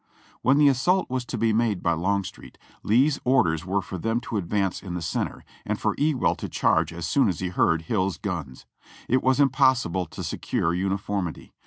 [0.41, 3.53] When the assault was to be made by Longstreet, Lee's order.
[3.53, 7.29] \\ere for them to advance in the center, and for Ewell to charge as soon
[7.29, 8.65] as he heard Hill's guns.
[9.07, 11.53] It was impossible to secure uniformity.